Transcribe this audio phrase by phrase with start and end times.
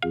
[0.00, 0.10] Ei,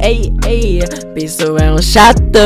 [0.00, 0.80] ei, ei,
[1.14, 2.38] piso é um chato.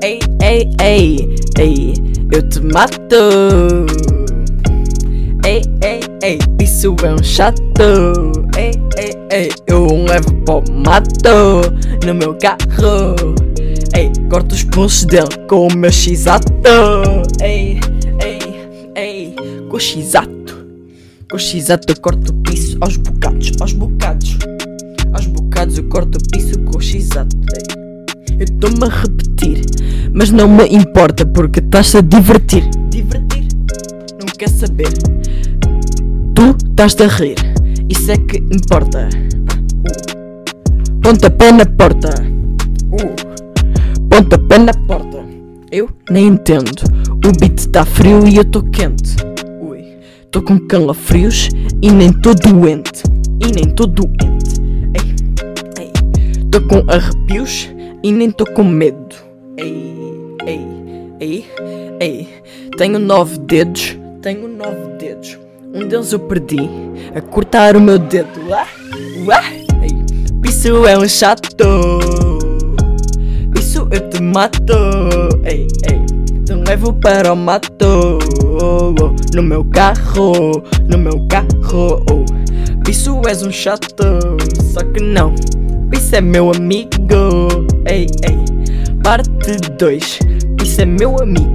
[0.00, 1.94] Ei, ei, ei, ei,
[2.30, 3.86] eu te mato.
[5.44, 8.44] Ei, ei, ei, piso é um chato.
[8.56, 11.74] Ei, ei, ei, eu levo para o mato
[12.04, 13.34] no meu carro.
[13.96, 16.52] Ei, corto os pulsos dele com o meu x-ato.
[17.42, 17.80] Ei,
[18.22, 18.38] ei,
[18.94, 19.34] ei,
[19.68, 20.66] com o x-ato.
[21.30, 24.36] Com o x-ato eu corto o piso aos bocados, aos bocados.
[25.12, 27.36] Aos bocados eu corto o piso com o x-ato.
[28.38, 29.62] Eu estou-me a repetir,
[30.12, 32.68] mas não me importa porque estás a divertir.
[32.90, 33.46] Divertir?
[34.20, 34.92] Não quer saber.
[36.34, 37.36] Tu estás a rir,
[37.88, 39.08] isso é que importa.
[41.04, 41.10] Uh.
[41.10, 42.08] Pontapé na porta.
[42.90, 43.14] Uh.
[44.08, 45.22] Pontapé na porta.
[45.70, 46.82] Eu nem entendo.
[47.26, 49.16] O beat tá frio e eu tô quente.
[49.60, 49.98] Ui.
[50.30, 51.50] Tô com calafrios
[51.82, 53.02] e nem tô doente.
[53.38, 54.60] E nem tô doente.
[54.94, 55.14] Ei,
[55.78, 55.92] ei.
[56.50, 57.68] Tô com arrepios
[58.02, 59.14] e nem tô com medo.
[59.58, 60.66] Ei, ei,
[61.20, 61.44] ei,
[62.00, 62.28] ei.
[62.78, 63.98] Tenho nove dedos.
[64.22, 65.38] Tenho nove dedos.
[65.74, 66.70] Um deles eu perdi
[67.14, 68.40] a cortar o meu dedo.
[68.50, 68.66] Ah,
[69.30, 69.63] ah, ei.
[70.44, 71.98] Isso é um chato.
[73.58, 74.74] Isso eu te mato.
[75.44, 76.04] Ei, ei.
[76.44, 78.18] Te levo para o mato.
[79.34, 80.62] No meu carro.
[80.88, 82.04] No meu carro.
[82.88, 84.04] Isso és um chato.
[84.72, 85.34] Só que não.
[85.92, 87.48] Isso é meu amigo.
[87.86, 88.38] Ei, ei.
[89.02, 90.18] Parte 2.
[90.62, 91.54] Isso é meu amigo.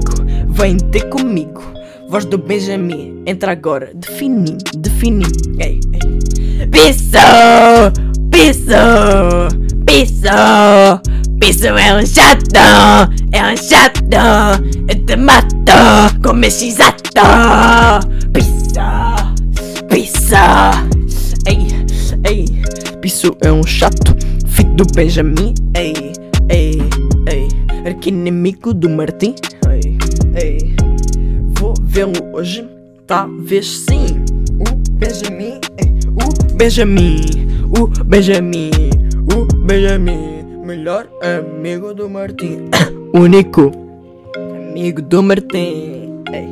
[0.49, 1.61] Vem ter comigo.
[2.09, 3.21] Voz do Benjamin.
[3.25, 3.91] Entra agora.
[3.93, 4.57] De fininho.
[4.77, 5.29] De fininho.
[5.59, 6.67] Ei, ei.
[6.67, 8.08] Piso!
[8.39, 9.49] Piso!
[9.85, 11.01] Piso!
[11.41, 13.11] Piso é um chato!
[13.33, 14.63] É um chato!
[14.87, 15.73] Eu te mato
[16.23, 18.07] com meu x-ato!
[18.31, 19.35] Pisa!
[19.89, 20.71] Pisa!
[21.47, 21.67] Ei,
[22.29, 22.45] ei!
[23.01, 24.15] Piso é um chato!
[24.47, 25.53] Filho do Benjamin!
[25.75, 26.13] Ei,
[26.47, 26.79] ei,
[27.27, 27.49] ei!
[27.85, 29.35] Arquinimigo do Martim!
[29.69, 29.97] Ei,
[30.41, 30.75] ei!
[31.59, 32.65] Vou vê-lo hoje?
[33.05, 34.23] Talvez sim!
[34.61, 35.59] O Benjamin!
[35.77, 37.48] Ei, o Benjamin!
[37.71, 38.71] O Benjamin!
[39.33, 40.63] O Benjamin!
[40.65, 42.69] Melhor amigo do Martim!
[43.13, 43.71] Único
[44.35, 46.23] amigo do Martim!
[46.33, 46.49] Ei!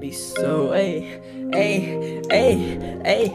[0.00, 0.72] Piso!
[0.74, 1.20] Ei!
[1.52, 2.20] Ei!
[2.30, 2.78] Ei!
[3.04, 3.32] Ei!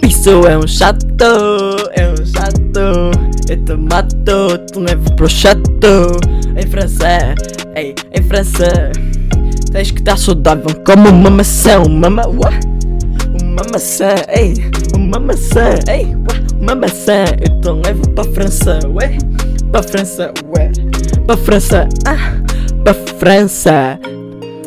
[0.00, 1.90] Piso é um chato!
[1.96, 3.10] É um chato!
[3.48, 4.58] Eu te mato!
[4.70, 6.20] Te levo pro chato!
[6.56, 7.34] Em França!
[7.74, 7.94] Ei!
[8.12, 8.92] Em França!
[9.72, 11.80] Tens que estar saudável como uma maçã!
[11.80, 12.26] Uma ma...
[12.26, 14.14] Uma maçã!
[14.28, 14.54] Ei!
[15.06, 15.70] Uma maçã!
[15.88, 16.16] Ei!
[16.60, 17.26] Uma maçã!
[17.40, 18.80] Eu te levo pra França!
[18.88, 19.16] Ué!
[19.70, 20.34] Pra França!
[20.48, 20.72] Ué!
[21.24, 21.88] Pra França!
[22.04, 22.42] Ah!
[22.82, 24.00] Pra França!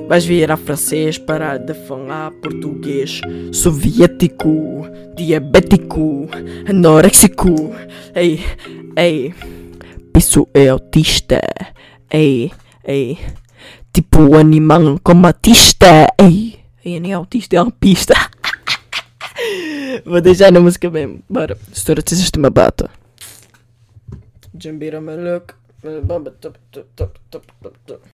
[0.08, 3.20] Vais virar francês, parar de falar português
[3.52, 6.30] Soviético, diabético,
[6.68, 7.76] anorexico
[8.16, 8.44] Ei,
[8.96, 9.34] ei,
[10.18, 11.42] isso é autista
[12.10, 12.50] Ei,
[12.88, 13.20] ei,
[13.94, 18.16] tipo animal como artista Ei, ei, nem é autista, é uma pista
[20.06, 21.58] Vou deixar na música mesmo, bora.
[21.72, 22.90] Estoura te sistema bata.
[24.54, 25.54] Jambira maluco
[26.04, 27.46] Bamba top top top top
[27.86, 28.02] top